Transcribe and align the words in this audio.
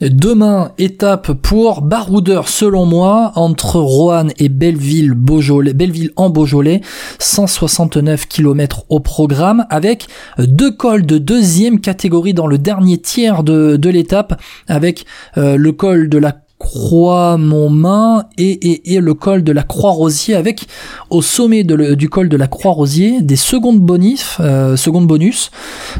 Demain, 0.00 0.72
étape 0.78 1.32
pour 1.32 1.82
baroudeur 1.82 2.48
selon 2.48 2.86
moi 2.86 3.32
entre 3.34 3.78
Roanne 3.78 4.32
et 4.38 4.48
Belleville, 4.48 5.12
Beaujolais, 5.12 5.74
Belleville 5.74 6.12
en 6.16 6.30
Beaujolais, 6.30 6.80
169 7.18 8.26
km 8.26 8.84
au 8.88 9.00
programme 9.00 9.66
avec 9.68 10.06
deux 10.38 10.70
cols 10.70 11.04
de 11.04 11.18
deuxième 11.18 11.80
catégorie 11.80 12.32
dans 12.32 12.46
le 12.46 12.56
dernier 12.56 12.96
tiers 12.96 13.42
de, 13.42 13.90
l'étape 13.90 14.40
avec 14.68 15.04
euh, 15.36 15.58
le 15.58 15.72
col 15.72 16.08
de 16.08 16.16
la 16.16 16.32
Croix 16.60 17.38
Montmain 17.38 18.26
et, 18.36 18.50
et, 18.50 18.94
et, 18.94 19.00
le 19.00 19.14
col 19.14 19.42
de 19.42 19.50
la 19.50 19.62
Croix-Rosier 19.62 20.34
avec 20.34 20.66
au 21.08 21.22
sommet 21.22 21.64
du 21.64 22.08
col 22.10 22.28
de 22.28 22.36
la 22.36 22.48
Croix-Rosier 22.48 23.22
des 23.22 23.36
secondes 23.36 23.80
bonus, 23.80 24.36
euh, 24.40 24.76
secondes 24.76 25.06
bonus. 25.06 25.50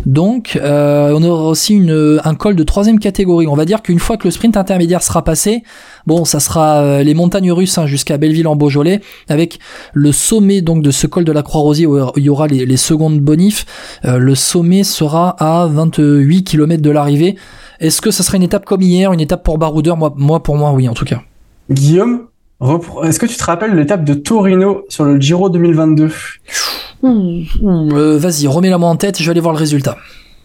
Donc 0.04 0.60
euh, 0.62 1.16
on 1.16 1.22
aura 1.22 1.48
aussi 1.48 1.74
une, 1.74 2.20
un 2.22 2.34
col 2.34 2.56
de 2.56 2.62
troisième 2.62 3.00
catégorie. 3.00 3.46
On 3.46 3.56
va 3.56 3.64
dire 3.64 3.80
qu'une 3.80 3.98
fois 3.98 4.18
que 4.18 4.24
le 4.24 4.30
sprint 4.30 4.58
intermédiaire 4.58 5.02
sera 5.02 5.24
passé, 5.24 5.62
bon 6.06 6.26
ça 6.26 6.40
sera 6.40 6.82
euh, 6.82 7.02
les 7.02 7.14
montagnes 7.14 7.52
russes 7.52 7.78
hein, 7.78 7.86
jusqu'à 7.86 8.18
Belleville 8.18 8.46
en 8.46 8.54
Beaujolais 8.54 9.00
avec 9.28 9.60
le 9.94 10.12
sommet 10.12 10.60
donc 10.60 10.82
de 10.82 10.90
ce 10.90 11.06
col 11.06 11.24
de 11.24 11.32
la 11.32 11.42
Croix-Rosier 11.42 11.86
où 11.86 11.98
il 12.16 12.22
y 12.22 12.28
aura 12.28 12.46
les, 12.46 12.66
les 12.66 12.76
secondes 12.76 13.18
bonifs. 13.18 13.64
Euh, 14.04 14.18
le 14.18 14.34
sommet 14.34 14.84
sera 14.84 15.30
à 15.38 15.66
28 15.66 16.44
km 16.44 16.82
de 16.82 16.90
l'arrivée. 16.90 17.36
Est-ce 17.80 18.02
que 18.02 18.10
ça 18.10 18.22
serait 18.22 18.36
une 18.36 18.42
étape 18.42 18.66
comme 18.66 18.82
hier, 18.82 19.12
une 19.12 19.20
étape 19.20 19.42
pour 19.42 19.56
baroudeur? 19.56 19.96
Moi, 19.96 20.12
moi, 20.16 20.42
pour 20.42 20.56
moi, 20.56 20.72
oui, 20.72 20.86
en 20.88 20.92
tout 20.92 21.06
cas. 21.06 21.22
Guillaume, 21.70 22.26
est-ce 23.04 23.18
que 23.18 23.24
tu 23.24 23.36
te 23.36 23.44
rappelles 23.44 23.74
l'étape 23.74 24.04
de 24.04 24.12
Torino 24.12 24.82
sur 24.90 25.04
le 25.04 25.18
Giro 25.18 25.48
2022 25.48 26.10
euh, 27.04 28.18
Vas-y, 28.18 28.46
remets-la 28.46 28.76
moi 28.76 28.90
en 28.90 28.96
tête, 28.96 29.18
je 29.18 29.24
vais 29.24 29.30
aller 29.30 29.40
voir 29.40 29.54
le 29.54 29.58
résultat. 29.58 29.96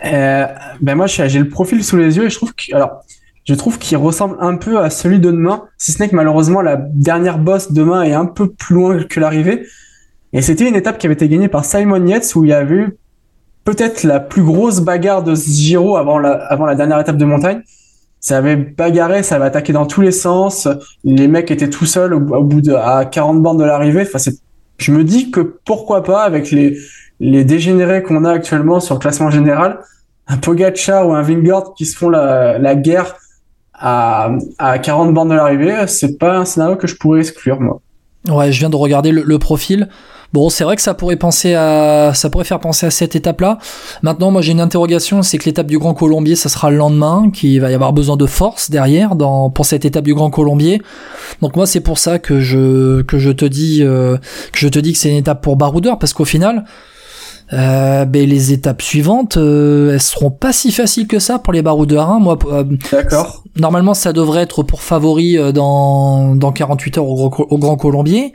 Euh, 0.05 0.45
ben 0.79 0.95
moi, 0.95 1.07
j'ai 1.07 1.39
le 1.39 1.49
profil 1.49 1.83
sous 1.83 1.97
les 1.97 2.15
yeux 2.15 2.25
et 2.25 2.29
je 2.29 2.37
trouve 2.37 2.53
que, 2.53 2.73
alors, 2.73 3.01
je 3.43 3.53
trouve 3.53 3.79
qu'il 3.79 3.97
ressemble 3.97 4.37
un 4.39 4.55
peu 4.55 4.79
à 4.79 4.89
celui 4.89 5.19
de 5.19 5.29
demain, 5.29 5.63
si 5.77 5.91
ce 5.91 6.01
n'est 6.01 6.07
que 6.09 6.15
malheureusement 6.15 6.61
la 6.61 6.77
dernière 6.77 7.37
bosse 7.37 7.73
demain 7.73 8.03
est 8.03 8.13
un 8.13 8.25
peu 8.25 8.49
plus 8.49 8.75
loin 8.75 9.03
que 9.03 9.19
l'arrivée. 9.19 9.65
Et 10.31 10.41
c'était 10.41 10.67
une 10.67 10.75
étape 10.75 10.97
qui 10.97 11.05
avait 11.05 11.13
été 11.13 11.27
gagnée 11.27 11.47
par 11.47 11.65
Simon 11.65 12.05
Yates 12.05 12.33
où 12.35 12.45
il 12.45 12.49
y 12.49 12.53
avait 12.53 12.75
eu 12.75 12.97
peut-être 13.65 14.03
la 14.03 14.19
plus 14.21 14.43
grosse 14.43 14.79
bagarre 14.79 15.23
de 15.23 15.35
ce 15.35 15.49
Giro 15.49 15.97
avant 15.97 16.19
la, 16.19 16.75
dernière 16.75 16.99
étape 16.99 17.17
de 17.17 17.25
montagne. 17.25 17.61
Ça 18.21 18.37
avait 18.37 18.55
bagarré, 18.55 19.21
ça 19.21 19.35
avait 19.35 19.45
attaqué 19.45 19.73
dans 19.73 19.85
tous 19.85 20.01
les 20.01 20.11
sens. 20.11 20.67
Les 21.03 21.27
mecs 21.27 21.51
étaient 21.51 21.69
tout 21.69 21.85
seuls 21.85 22.13
au, 22.13 22.19
bout 22.19 22.61
de 22.61 22.73
à 22.73 23.05
40 23.05 23.41
bornes 23.41 23.57
de 23.57 23.65
l'arrivée. 23.65 24.01
Enfin, 24.01 24.31
je 24.77 24.91
me 24.91 25.03
dis 25.03 25.29
que 25.29 25.41
pourquoi 25.41 26.03
pas 26.03 26.23
avec 26.23 26.49
les 26.51 26.77
les 27.19 27.43
dégénérés 27.43 28.03
qu'on 28.03 28.25
a 28.25 28.31
actuellement 28.31 28.79
sur 28.79 28.95
le 28.95 28.99
classement 28.99 29.29
général, 29.29 29.79
un 30.27 30.37
Pogacar 30.37 31.07
ou 31.07 31.13
un 31.13 31.21
Vingard 31.21 31.73
qui 31.75 31.85
se 31.85 31.97
font 31.97 32.09
la, 32.09 32.57
la 32.57 32.75
guerre 32.75 33.15
à, 33.73 34.31
à 34.57 34.79
40 34.79 35.13
bornes 35.13 35.29
de 35.29 35.35
l'arrivée, 35.35 35.87
c'est 35.87 36.17
pas 36.17 36.37
un 36.37 36.45
scénario 36.45 36.75
que 36.75 36.87
je 36.87 36.95
pourrais 36.95 37.19
exclure 37.19 37.59
moi. 37.59 37.81
Ouais, 38.29 38.51
je 38.51 38.59
viens 38.59 38.69
de 38.69 38.75
regarder 38.75 39.11
le, 39.11 39.39
profil. 39.39 39.87
Bon, 40.33 40.49
c'est 40.49 40.63
vrai 40.63 40.75
que 40.75 40.81
ça 40.81 40.93
pourrait 40.93 41.15
penser 41.15 41.53
à, 41.53 42.11
ça 42.13 42.29
pourrait 42.29 42.43
faire 42.43 42.59
penser 42.59 42.87
à 42.87 42.91
cette 42.91 43.15
étape-là. 43.15 43.59
Maintenant, 44.01 44.31
moi, 44.31 44.41
j'ai 44.41 44.51
une 44.51 44.59
interrogation, 44.59 45.21
c'est 45.21 45.37
que 45.37 45.45
l'étape 45.45 45.67
du 45.67 45.77
Grand 45.77 45.93
Colombier, 45.93 46.35
ça 46.35 46.49
sera 46.49 46.71
le 46.71 46.77
lendemain, 46.77 47.29
qu'il 47.31 47.61
va 47.61 47.71
y 47.71 47.73
avoir 47.73 47.93
besoin 47.93 48.17
de 48.17 48.25
force 48.25 48.69
derrière 48.69 49.15
dans, 49.15 49.49
pour 49.49 49.65
cette 49.65 49.85
étape 49.85 50.03
du 50.03 50.13
Grand 50.13 50.29
Colombier. 50.29 50.81
Donc 51.41 51.55
moi, 51.55 51.67
c'est 51.67 51.79
pour 51.79 51.99
ça 51.99 52.19
que 52.19 52.39
je, 52.39 53.03
que 53.03 53.19
je 53.19 53.29
te 53.29 53.45
dis, 53.45 53.79
euh, 53.81 54.17
que 54.51 54.59
je 54.59 54.67
te 54.67 54.79
dis 54.79 54.93
que 54.93 54.97
c'est 54.97 55.11
une 55.11 55.17
étape 55.17 55.41
pour 55.41 55.55
baroudeur, 55.55 55.99
parce 55.99 56.13
qu'au 56.13 56.25
final, 56.25 56.65
euh, 57.53 58.05
ben, 58.05 58.27
les 58.27 58.53
étapes 58.53 58.81
suivantes, 58.81 59.37
euh, 59.37 59.93
elles 59.93 60.01
seront 60.01 60.31
pas 60.31 60.51
si 60.51 60.71
faciles 60.71 61.07
que 61.07 61.19
ça 61.19 61.39
pour 61.39 61.53
les 61.53 61.61
baroudeurs. 61.61 62.09
Hein. 62.09 62.19
Moi, 62.19 62.37
euh, 62.47 62.63
D'accord. 62.91 63.43
Normalement, 63.57 63.93
ça 63.93 64.13
devrait 64.13 64.41
être 64.41 64.63
pour 64.63 64.81
favori 64.81 65.37
euh, 65.37 65.51
dans, 65.51 66.35
dans 66.35 66.51
48 66.51 66.97
heures 66.97 67.07
au, 67.07 67.31
au 67.31 67.57
Grand 67.57 67.77
Colombier. 67.77 68.33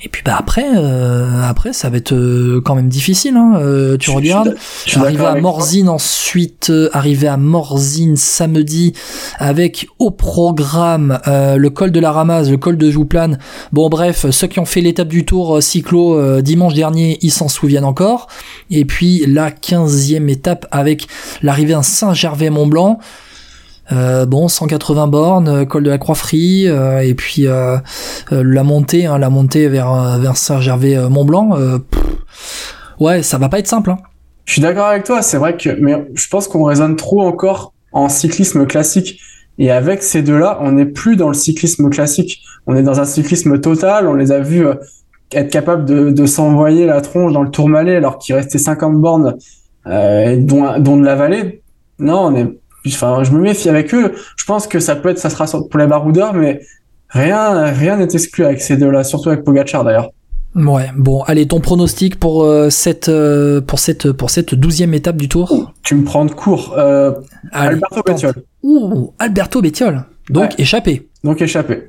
Et 0.00 0.08
puis 0.08 0.22
bah 0.24 0.36
après, 0.38 0.66
euh, 0.76 1.42
après 1.42 1.72
ça 1.72 1.90
va 1.90 1.96
être 1.96 2.12
euh, 2.12 2.60
quand 2.64 2.76
même 2.76 2.88
difficile. 2.88 3.36
Hein. 3.36 3.54
Euh, 3.56 3.96
tu 3.96 4.12
je, 4.12 4.16
regardes, 4.16 4.54
je, 4.86 4.92
je 4.92 4.98
arrivé 5.00 5.26
à 5.26 5.34
Morzine 5.34 5.88
ensuite, 5.88 6.70
euh, 6.70 6.88
arrivé 6.92 7.26
à 7.26 7.36
Morzine 7.36 8.14
samedi 8.16 8.92
avec 9.38 9.88
au 9.98 10.12
programme 10.12 11.18
euh, 11.26 11.56
le 11.56 11.70
col 11.70 11.90
de 11.90 11.98
la 11.98 12.12
Ramasse, 12.12 12.48
le 12.48 12.58
col 12.58 12.76
de 12.76 12.90
Jouplane. 12.90 13.38
Bon 13.72 13.88
bref, 13.88 14.30
ceux 14.30 14.46
qui 14.46 14.60
ont 14.60 14.64
fait 14.64 14.82
l'étape 14.82 15.08
du 15.08 15.24
Tour 15.24 15.60
cyclo 15.60 16.40
dimanche 16.42 16.74
dernier, 16.74 17.18
ils 17.22 17.32
s'en 17.32 17.48
souviennent 17.48 17.84
encore. 17.84 18.28
Et 18.70 18.84
puis 18.84 19.24
la 19.26 19.50
quinzième 19.50 20.28
étape 20.28 20.66
avec 20.70 21.08
l'arrivée 21.42 21.74
à 21.74 21.82
Saint-Gervais-Mont-Blanc. 21.82 23.00
Euh, 23.92 24.26
bon, 24.26 24.48
180 24.48 25.06
bornes, 25.06 25.48
euh, 25.48 25.64
col 25.64 25.82
de 25.82 25.90
la 25.90 25.98
Croix-Frie, 25.98 26.68
euh, 26.68 27.00
et 27.00 27.14
puis 27.14 27.46
euh, 27.46 27.78
euh 28.32 28.42
la 28.44 28.62
montée, 28.62 29.06
hein, 29.06 29.18
la 29.18 29.30
montée 29.30 29.68
vers 29.68 30.18
vers 30.18 30.36
Saint-Gervais-Mont-Blanc. 30.36 31.56
ouais, 33.00 33.22
ça 33.22 33.38
va 33.38 33.48
pas 33.48 33.58
être 33.58 33.66
simple. 33.66 33.90
Hein. 33.90 33.98
Je 34.44 34.54
suis 34.54 34.62
d'accord 34.62 34.86
avec 34.86 35.04
toi. 35.04 35.22
C'est 35.22 35.38
vrai 35.38 35.56
que, 35.56 35.70
mais 35.80 36.06
je 36.14 36.28
pense 36.28 36.48
qu'on 36.48 36.64
raisonne 36.64 36.96
trop 36.96 37.22
encore 37.22 37.72
en 37.92 38.08
cyclisme 38.08 38.66
classique. 38.66 39.20
Et 39.58 39.70
avec 39.70 40.02
ces 40.02 40.22
deux-là, 40.22 40.58
on 40.60 40.72
n'est 40.72 40.86
plus 40.86 41.16
dans 41.16 41.28
le 41.28 41.34
cyclisme 41.34 41.90
classique. 41.90 42.42
On 42.66 42.76
est 42.76 42.82
dans 42.82 43.00
un 43.00 43.04
cyclisme 43.04 43.60
total. 43.60 44.06
On 44.06 44.14
les 44.14 44.30
a 44.32 44.40
vus 44.40 44.66
être 45.32 45.50
capables 45.50 45.84
de, 45.84 46.10
de 46.10 46.26
s'envoyer 46.26 46.86
la 46.86 47.00
tronche 47.00 47.32
dans 47.32 47.42
le 47.42 47.50
Tourmalet 47.50 47.96
alors 47.96 48.18
qu'il 48.18 48.34
restait 48.34 48.58
50 48.58 49.00
bornes, 49.00 49.36
dont, 49.84 50.78
dont 50.78 50.96
de 50.96 51.04
la 51.04 51.16
vallée. 51.16 51.62
Non, 51.98 52.26
on 52.26 52.36
est 52.36 52.46
enfin, 52.94 53.22
je 53.24 53.32
me 53.32 53.40
méfie 53.40 53.68
avec 53.68 53.94
eux. 53.94 54.14
Je 54.36 54.44
pense 54.44 54.66
que 54.66 54.80
ça 54.80 54.96
peut 54.96 55.10
être, 55.10 55.18
ça 55.18 55.30
sera 55.30 55.46
pour 55.46 55.78
les 55.78 55.86
baroudeurs, 55.86 56.34
mais 56.34 56.60
rien, 57.08 57.64
rien 57.66 57.96
n'est 57.96 58.04
exclu 58.04 58.44
avec 58.44 58.60
ces 58.60 58.76
deux-là, 58.76 59.04
surtout 59.04 59.30
avec 59.30 59.44
Pogachar 59.44 59.84
d'ailleurs. 59.84 60.10
Ouais, 60.54 60.90
bon, 60.96 61.22
allez, 61.22 61.46
ton 61.46 61.60
pronostic 61.60 62.18
pour 62.18 62.42
euh, 62.42 62.70
cette 62.70 63.08
euh, 63.08 63.60
pour 63.60 63.78
cette 63.78 64.10
pour 64.12 64.30
cette 64.30 64.54
douzième 64.54 64.94
étape 64.94 65.16
du 65.16 65.28
Tour? 65.28 65.52
Ouh, 65.52 65.66
tu 65.82 65.94
me 65.94 66.04
prends 66.04 66.24
de 66.24 66.32
court. 66.32 66.74
Euh, 66.76 67.12
allez, 67.52 67.74
Alberto 67.74 68.02
Bettiol. 68.02 68.34
Ouh, 68.62 69.12
Alberto 69.18 69.60
Bettiol. 69.60 70.04
Donc 70.30 70.50
ouais. 70.50 70.56
échappé. 70.58 71.08
Donc 71.22 71.42
échappé. 71.42 71.86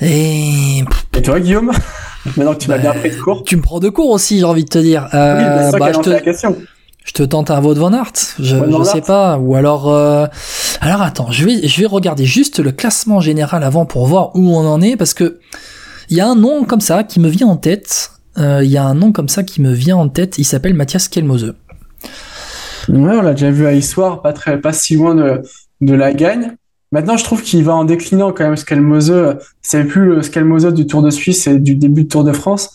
Et... 0.00 0.82
Et 1.16 1.22
toi, 1.22 1.38
Guillaume? 1.38 1.70
Maintenant 2.36 2.54
que 2.54 2.60
tu 2.60 2.68
bah, 2.68 2.76
m'as 2.76 2.82
bien 2.82 2.92
pris 2.94 3.10
de 3.10 3.20
court. 3.20 3.44
Tu 3.44 3.56
me 3.56 3.62
prends 3.62 3.80
de 3.80 3.88
court 3.88 4.10
aussi, 4.10 4.38
j'ai 4.38 4.44
envie 4.44 4.64
de 4.64 4.68
te 4.68 4.78
dire. 4.78 5.02
Oui, 5.12 5.70
ça 5.70 5.78
bah, 5.78 5.92
je 5.92 6.00
te... 6.00 6.10
la 6.10 6.20
question. 6.20 6.56
Je 7.04 7.12
te 7.12 7.22
tente 7.22 7.50
un 7.50 7.62
Wout 7.62 7.74
van 7.74 7.92
Aert, 7.92 8.12
je, 8.38 8.56
je 8.56 8.84
sais 8.84 9.02
pas, 9.02 9.38
ou 9.38 9.54
alors, 9.54 9.92
euh... 9.92 10.26
alors 10.80 11.02
attends, 11.02 11.30
je 11.30 11.44
vais, 11.44 11.68
je 11.68 11.80
vais 11.80 11.86
regarder 11.86 12.24
juste 12.24 12.60
le 12.60 12.72
classement 12.72 13.20
général 13.20 13.62
avant 13.62 13.84
pour 13.84 14.06
voir 14.06 14.34
où 14.34 14.56
on 14.56 14.66
en 14.66 14.80
est, 14.80 14.96
parce 14.96 15.12
que 15.12 15.38
il 16.08 16.16
y 16.16 16.20
a 16.20 16.26
un 16.26 16.34
nom 16.34 16.64
comme 16.64 16.80
ça 16.80 17.04
qui 17.04 17.20
me 17.20 17.28
vient 17.28 17.46
en 17.46 17.56
tête. 17.56 18.10
Il 18.36 18.42
euh, 18.42 18.64
y 18.64 18.76
a 18.76 18.84
un 18.84 18.94
nom 18.94 19.12
comme 19.12 19.28
ça 19.28 19.42
qui 19.42 19.62
me 19.62 19.72
vient 19.72 19.96
en 19.96 20.08
tête. 20.08 20.38
Il 20.38 20.44
s'appelle 20.44 20.74
Mathias 20.74 21.08
Kelmose. 21.08 21.54
Ouais, 22.88 23.16
on 23.16 23.22
l'a 23.22 23.32
déjà 23.32 23.50
vu 23.50 23.66
à 23.66 23.72
Histoire, 23.72 24.20
pas 24.20 24.32
très, 24.32 24.60
pas 24.60 24.72
si 24.72 24.96
loin 24.96 25.14
de, 25.14 25.42
de 25.80 25.94
la 25.94 26.12
gagne. 26.12 26.56
Maintenant, 26.92 27.16
je 27.16 27.24
trouve 27.24 27.42
qu'il 27.42 27.64
va 27.64 27.74
en 27.74 27.84
déclinant 27.84 28.32
quand 28.32 28.44
même. 28.44 28.56
Skelmose, 28.56 29.12
c'est 29.62 29.84
plus 29.84 30.06
le 30.06 30.22
Skelmose 30.22 30.66
du 30.66 30.86
Tour 30.86 31.02
de 31.02 31.10
Suisse 31.10 31.46
et 31.46 31.58
du 31.58 31.74
début 31.74 32.02
du 32.02 32.08
Tour 32.08 32.22
de 32.22 32.32
France. 32.32 32.70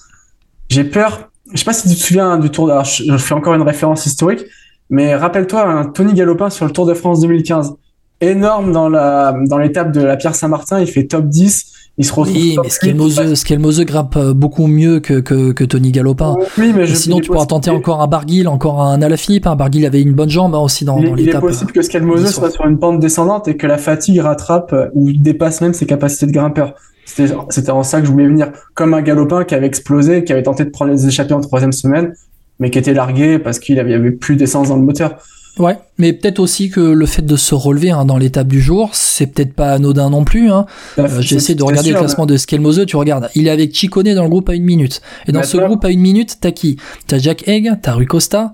J'ai 0.69 0.83
peur 0.83 1.28
je 1.53 1.57
sais 1.57 1.65
pas 1.65 1.73
si 1.73 1.89
tu 1.89 1.95
te 1.95 2.01
souviens 2.01 2.37
du 2.37 2.49
Tour. 2.49 2.67
De, 2.67 2.71
alors 2.71 2.85
je, 2.85 3.17
fais 3.17 3.33
encore 3.33 3.53
une 3.53 3.61
référence 3.61 4.05
historique, 4.05 4.45
mais 4.89 5.15
rappelle-toi 5.15 5.63
un 5.63 5.85
Tony 5.85 6.13
Galopin 6.13 6.49
sur 6.49 6.65
le 6.65 6.71
Tour 6.71 6.85
de 6.85 6.93
France 6.93 7.21
2015, 7.21 7.73
énorme 8.21 8.71
dans 8.71 8.89
la 8.89 9.35
dans 9.47 9.57
l'étape 9.57 9.91
de 9.91 10.01
la 10.01 10.17
Pierre 10.17 10.35
Saint-Martin, 10.35 10.79
il 10.79 10.87
fait 10.87 11.05
top 11.05 11.25
10. 11.25 11.73
Il 11.97 12.05
se 12.05 12.13
retrouve 12.13 12.33
oui, 12.33 12.57
mais 12.63 12.69
Skelmose, 12.69 13.33
Skelmose 13.33 13.81
grimpe 13.81 14.17
beaucoup 14.29 14.67
mieux 14.67 15.01
que, 15.01 15.19
que, 15.19 15.51
que 15.51 15.65
Tony 15.65 15.91
Galopin. 15.91 16.33
Oui, 16.57 16.71
mais 16.73 16.85
je, 16.85 16.95
sinon, 16.95 17.19
tu 17.19 17.29
pourras 17.29 17.45
tenter 17.45 17.71
encore 17.71 18.01
un 18.01 18.07
Barguil, 18.07 18.47
encore 18.47 18.81
un 18.81 19.01
Alaphilippe. 19.01 19.45
Un 19.47 19.57
Barguil 19.57 19.85
avait 19.85 20.01
une 20.01 20.13
bonne 20.13 20.29
jambe 20.29 20.55
hein, 20.55 20.59
aussi 20.59 20.85
dans, 20.85 20.95
dans 20.95 21.13
l'étape. 21.13 21.41
Il 21.43 21.47
est 21.47 21.49
possible 21.49 21.73
que 21.73 21.81
Skelmose 21.81 22.25
soit 22.29 22.51
sur 22.51 22.65
une 22.65 22.79
pente 22.79 23.01
descendante 23.01 23.49
et 23.49 23.57
que 23.57 23.67
la 23.67 23.77
fatigue 23.77 24.19
rattrape 24.19 24.73
ou 24.93 25.11
dépasse 25.11 25.59
même 25.59 25.73
ses 25.73 25.85
capacités 25.85 26.25
de 26.25 26.31
grimpeur. 26.31 26.73
C'était 27.09 27.71
en 27.71 27.83
ça 27.83 27.99
que 27.99 28.07
je 28.07 28.11
voulais 28.11 28.27
venir. 28.27 28.51
Comme 28.73 28.93
un 28.93 29.01
galopin 29.01 29.43
qui 29.43 29.55
avait 29.55 29.67
explosé, 29.67 30.23
qui 30.23 30.31
avait 30.31 30.43
tenté 30.43 30.65
de 30.65 30.69
prendre 30.69 30.91
les 30.91 31.07
échappées 31.07 31.33
en 31.33 31.41
troisième 31.41 31.71
semaine, 31.71 32.13
mais 32.59 32.69
qui 32.69 32.77
était 32.77 32.93
largué 32.93 33.39
parce 33.39 33.59
qu'il 33.59 33.79
avait, 33.79 33.93
avait 33.93 34.11
plus 34.11 34.35
d'essence 34.35 34.69
dans 34.69 34.75
le 34.75 34.83
moteur. 34.83 35.17
Ouais, 35.57 35.77
mais 35.97 36.13
peut-être 36.13 36.39
aussi 36.39 36.69
que 36.69 36.79
le 36.79 37.05
fait 37.05 37.21
de 37.21 37.35
se 37.35 37.53
relever 37.53 37.91
hein, 37.91 38.05
dans 38.05 38.17
l'étape 38.17 38.47
du 38.47 38.61
jour, 38.61 38.91
c'est 38.93 39.27
peut-être 39.27 39.53
pas 39.53 39.73
anodin 39.73 40.09
non 40.09 40.23
plus. 40.23 40.49
Hein. 40.49 40.65
Euh, 40.97 41.19
J'essaie 41.19 41.55
de 41.55 41.63
regarder 41.63 41.89
sûr, 41.89 41.97
le 41.97 42.05
classement 42.05 42.25
de 42.25 42.37
Skelmose, 42.37 42.85
tu 42.87 42.95
regardes, 42.95 43.29
il 43.35 43.47
est 43.47 43.49
avec 43.49 43.75
Chicone 43.75 44.13
dans 44.13 44.23
le 44.23 44.29
groupe 44.29 44.47
à 44.47 44.55
une 44.55 44.63
minute. 44.63 45.01
Et 45.27 45.33
dans 45.33 45.39
Maintenant... 45.39 45.59
ce 45.61 45.65
groupe 45.65 45.83
à 45.83 45.89
une 45.89 45.99
minute, 45.99 46.37
t'as 46.39 46.51
qui? 46.51 46.77
T'as 47.07 47.17
Jack 47.17 47.47
Egg, 47.49 47.69
t'as 47.81 47.93
Rui 47.93 48.05
Costa, 48.05 48.53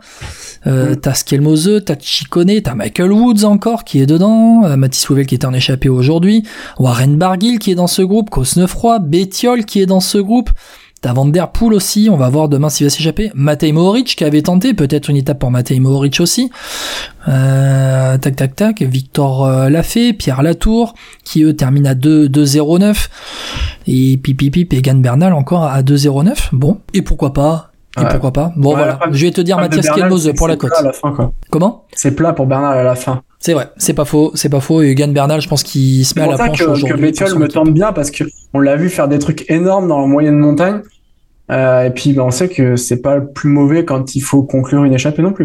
euh, 0.65 0.94
mm. 0.94 0.95
t'as 0.95 1.13
Skelmose, 1.13 1.83
t'as 1.86 1.95
Chicone, 2.00 2.59
t'as 2.62 2.74
Michael 2.74 3.12
Woods 3.12 3.44
encore 3.44 3.83
qui 3.83 4.00
est 4.00 4.07
dedans, 4.07 4.63
euh, 4.65 4.75
Mathis 4.75 5.07
Wouvel 5.07 5.27
qui 5.27 5.36
est 5.36 5.45
en 5.45 5.53
échappé 5.53 5.89
aujourd'hui, 5.89 6.44
Warren 6.80 7.18
Barguil 7.18 7.59
qui 7.59 7.69
est 7.69 7.75
dans 7.75 7.88
ce 7.88 8.01
groupe, 8.01 8.31
Cosnefroy, 8.31 8.98
Bettiol 9.00 9.65
qui 9.65 9.80
est 9.80 9.86
dans 9.86 10.00
ce 10.00 10.18
groupe. 10.18 10.50
T'as 11.01 11.13
Van 11.13 11.25
Der 11.25 11.50
Poel 11.51 11.74
aussi, 11.74 12.09
on 12.12 12.18
va 12.18 12.30
voir 12.30 12.50
demain 12.50 12.69
s'il 12.69 12.86
va 12.88 12.89
s'échapper. 12.89 13.31
Matej 13.36 13.71
Mohoric 13.74 14.15
qui 14.15 14.24
avait 14.24 14.42
tenté, 14.42 14.74
peut-être 14.74 15.09
une 15.09 15.18
étape 15.18 15.38
pour 15.38 15.51
Matej 15.51 15.80
Mohoric 15.80 16.19
aussi. 16.19 16.50
Euh, 17.27 18.18
tac 18.18 18.36
tac 18.36 18.56
tac, 18.56 18.81
Victor 18.81 19.45
euh, 19.45 19.69
Lafay, 19.69 20.13
Pierre 20.13 20.42
Latour, 20.42 20.95
qui 21.24 21.44
eux 21.44 21.56
terminent 21.56 21.89
à 21.89 21.94
2 21.94 22.27
2-0-9. 22.27 23.07
Et 23.88 24.18
Pipi 24.18 24.50
Pip 24.50 24.74
et 24.74 24.81
Gann 24.81 25.00
Bernal 25.01 25.33
encore 25.33 25.65
à 25.65 25.81
2-0-9. 25.83 26.50
Bon, 26.53 26.80
et 26.94 27.01
pourquoi 27.03 27.33
pas 27.33 27.71
et 27.98 28.01
Ouais. 28.01 28.09
pourquoi 28.09 28.33
pas 28.33 28.51
Bon 28.57 28.71
Ouais, 28.71 28.75
voilà, 28.77 28.94
après, 28.95 29.09
je 29.13 29.25
vais 29.25 29.31
te 29.31 29.39
dire 29.41 29.57
Mathias 29.57 29.88
que 29.88 30.31
pour 30.36 30.48
la 30.50 30.57
cote. 30.57 30.69
plat 30.71 30.80
à 30.80 30.83
la 30.83 30.91
fin, 30.91 31.12
quoi. 31.13 31.31
Comment? 31.50 31.86
C'est 31.94 32.12
plat 32.12 32.33
pour 32.33 32.45
Bernal 32.45 32.77
à 32.77 32.83
la 32.83 32.95
fin. 32.95 33.21
C'est 33.45 33.53
vrai, 33.53 33.69
c'est 33.77 33.94
pas 33.94 34.06
faux, 34.06 34.31
c'est 34.33 34.50
pas 34.50 34.59
faux. 34.59 34.81
Et 34.81 34.95
Gann 34.95 35.13
Bernal, 35.13 35.39
je 35.39 35.47
pense 35.47 35.62
qu'il 35.62 36.03
se 36.03 36.18
met 36.18 36.25
à 36.25 36.31
la 36.31 36.36
planche 36.36 36.57
que, 36.57 36.63
que 36.63 36.69
aujourd'hui. 36.71 37.13
Son 37.13 37.38
me 37.38 37.47
tente 37.47 37.75
bien 37.75 37.94
parce 37.94 38.09
que 38.09 38.24
on 38.56 38.59
l'a 38.59 38.75
vu 38.75 38.89
faire 38.89 39.07
des 39.07 39.19
trucs 39.19 39.47
énormes 39.51 39.88
dans 39.88 40.01
la 40.01 40.07
moyenne 40.07 40.39
montagne. 40.39 40.81
Euh, 41.51 41.83
et 41.83 41.92
puis 41.92 42.13
ben, 42.13 42.24
on 42.24 42.31
sait 42.31 42.50
que 42.50 42.75
c'est 42.75 43.03
pas 43.03 43.18
le 43.18 43.27
plus 43.27 43.50
mauvais 43.50 43.86
quand 43.86 44.15
il 44.15 44.21
faut 44.21 44.42
conclure 44.42 44.83
une 44.83 44.95
échappée 44.95 45.21
non 45.21 45.31
plus. 45.31 45.44